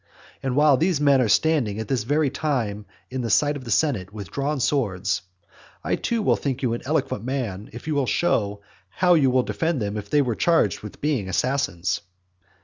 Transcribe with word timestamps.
And 0.41 0.55
while 0.55 0.77
these 0.77 0.99
men 0.99 1.21
are 1.21 1.27
standing 1.29 1.77
at 1.77 1.87
this 1.87 2.05
very 2.05 2.31
time 2.31 2.87
in 3.11 3.21
the 3.21 3.29
sight 3.29 3.55
of 3.55 3.65
the 3.65 3.69
senate 3.69 4.11
with 4.11 4.31
drawn 4.31 4.59
swords, 4.59 5.21
I 5.83 5.95
too 5.95 6.23
will 6.23 6.35
think 6.35 6.63
you 6.63 6.73
an 6.73 6.81
eloquent 6.85 7.23
man 7.23 7.69
if 7.71 7.85
you 7.85 7.93
will 7.93 8.07
show 8.07 8.61
how 8.89 9.13
you 9.13 9.29
would 9.29 9.45
defend 9.45 9.79
them 9.79 9.97
if 9.97 10.09
they 10.09 10.23
were 10.23 10.33
charged 10.33 10.81
with 10.81 11.01
being 11.01 11.29
assassins. 11.29 12.01